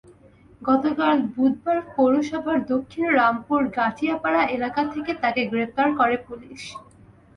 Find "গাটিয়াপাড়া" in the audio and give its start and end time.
3.77-4.43